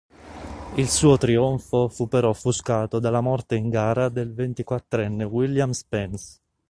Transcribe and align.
Il 0.77 0.89
suo 0.89 1.15
trionfo 1.17 1.87
fu 1.87 2.07
però 2.07 2.29
offuscato 2.29 2.97
dalla 2.97 3.21
morte 3.21 3.53
in 3.55 3.69
gara 3.69 4.09
del 4.09 4.33
ventiquattrenne 4.33 5.23
William 5.25 5.69
Spence. 5.69 6.39